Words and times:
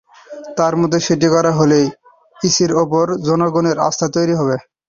তাঁর 0.57 0.73
মতে, 0.77 0.97
সেটি 1.07 1.27
করা 1.33 1.51
হলে 1.59 1.79
ইসির 2.37 2.71
ওপর 2.83 3.05
জনগণের 3.27 3.77
আস্থা 3.87 4.07
তৈরি 4.15 4.33
হবে। 4.39 4.55